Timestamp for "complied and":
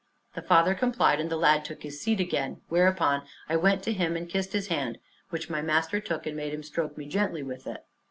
0.73-1.29